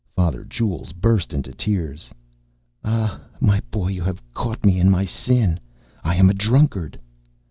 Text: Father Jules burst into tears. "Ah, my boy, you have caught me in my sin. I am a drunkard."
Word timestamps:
Father 0.15 0.43
Jules 0.43 0.93
burst 0.93 1.31
into 1.31 1.51
tears. 1.51 2.09
"Ah, 2.83 3.21
my 3.39 3.61
boy, 3.69 3.89
you 3.89 4.01
have 4.01 4.23
caught 4.33 4.65
me 4.65 4.79
in 4.79 4.89
my 4.89 5.05
sin. 5.05 5.59
I 6.03 6.15
am 6.15 6.27
a 6.27 6.33
drunkard." 6.33 6.99